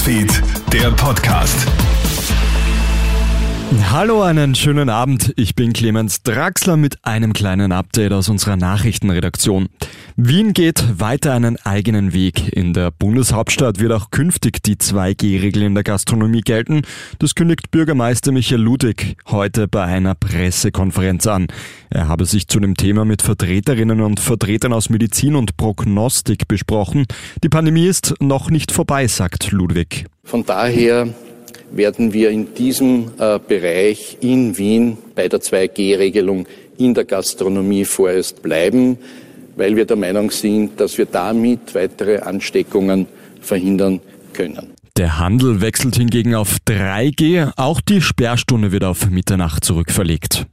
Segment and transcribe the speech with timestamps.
[0.00, 1.66] Newsfeed, der Podcast.
[3.90, 5.34] Hallo, einen schönen Abend.
[5.36, 9.68] Ich bin Clemens Draxler mit einem kleinen Update aus unserer Nachrichtenredaktion.
[10.22, 12.54] Wien geht weiter einen eigenen Weg.
[12.54, 16.82] In der Bundeshauptstadt wird auch künftig die 2G-Regel in der Gastronomie gelten.
[17.18, 21.46] Das kündigt Bürgermeister Michael Ludwig heute bei einer Pressekonferenz an.
[21.88, 27.06] Er habe sich zu dem Thema mit Vertreterinnen und Vertretern aus Medizin und Prognostik besprochen.
[27.42, 30.04] Die Pandemie ist noch nicht vorbei, sagt Ludwig.
[30.24, 31.08] Von daher
[31.72, 36.46] werden wir in diesem äh, Bereich in Wien bei der 2G-Regelung
[36.76, 38.98] in der Gastronomie vorerst bleiben,
[39.60, 43.06] weil wir der Meinung sind, dass wir damit weitere Ansteckungen
[43.42, 44.00] verhindern
[44.32, 44.72] können.
[44.96, 50.46] Der Handel wechselt hingegen auf 3G, auch die Sperrstunde wird auf Mitternacht zurückverlegt.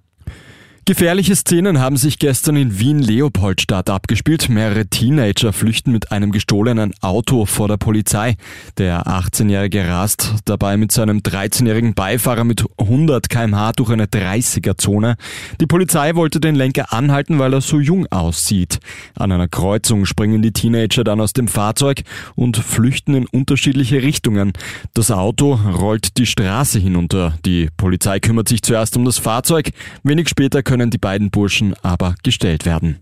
[0.87, 4.47] Gefährliche Szenen haben sich gestern in Wien-Leopoldstadt abgespielt.
[4.47, 8.37] Mehrere Teenager flüchten mit einem gestohlenen Auto vor der Polizei.
[8.77, 15.17] Der 18-Jährige rast dabei mit seinem 13-jährigen Beifahrer mit 100 kmh durch eine 30er-Zone.
[15.59, 18.79] Die Polizei wollte den Lenker anhalten, weil er so jung aussieht.
[19.13, 22.03] An einer Kreuzung springen die Teenager dann aus dem Fahrzeug
[22.35, 24.53] und flüchten in unterschiedliche Richtungen.
[24.93, 27.37] Das Auto rollt die Straße hinunter.
[27.45, 29.71] Die Polizei kümmert sich zuerst um das Fahrzeug.
[30.03, 32.99] Wenig später können können die beiden Burschen aber gestellt werden.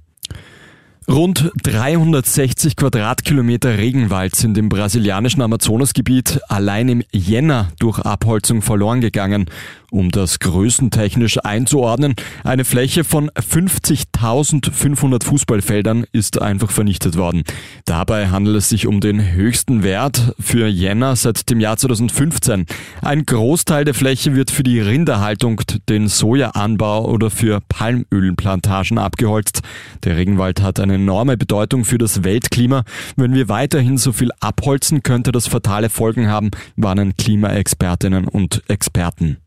[1.09, 9.47] Rund 360 Quadratkilometer Regenwald sind im brasilianischen Amazonasgebiet allein im Jänner durch Abholzung verloren gegangen.
[9.91, 17.43] Um das größentechnisch einzuordnen, eine Fläche von 50.500 Fußballfeldern ist einfach vernichtet worden.
[17.85, 22.65] Dabei handelt es sich um den höchsten Wert für Jänner seit dem Jahr 2015.
[23.01, 29.61] Ein Großteil der Fläche wird für die Rinderhaltung, den Sojaanbau oder für Palmölplantagen abgeholzt.
[30.03, 32.83] Der Regenwald hat eine enorme Bedeutung für das Weltklima.
[33.15, 39.37] Wenn wir weiterhin so viel abholzen, könnte das fatale Folgen haben, warnen Klimaexpertinnen und Experten.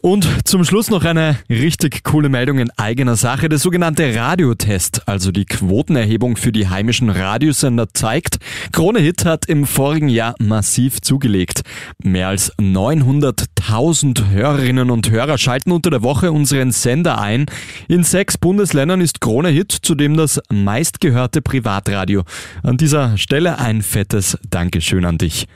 [0.00, 3.48] Und zum Schluss noch eine richtig coole Meldung in eigener Sache.
[3.48, 8.38] Der sogenannte Radiotest, also die Quotenerhebung für die heimischen Radiosender zeigt,
[8.72, 11.62] Krone Hit hat im vorigen Jahr massiv zugelegt.
[12.02, 17.46] Mehr als 900.000 Hörerinnen und Hörer schalten unter der Woche unseren Sender ein.
[17.88, 22.22] In sechs Bundesländern ist Krone Hit zudem das meistgehörte Privatradio.
[22.62, 25.46] An dieser Stelle ein fettes Dankeschön an dich.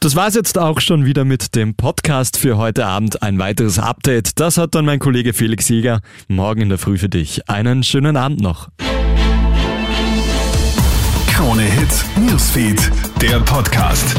[0.00, 3.22] Das war's jetzt auch schon wieder mit dem Podcast für heute Abend.
[3.22, 7.08] Ein weiteres Update, das hat dann mein Kollege Felix Sieger morgen in der Früh für
[7.08, 7.48] dich.
[7.48, 8.68] Einen schönen Abend noch.
[11.28, 12.90] Krone Hits, Newsfeed,
[13.20, 14.16] der Podcast.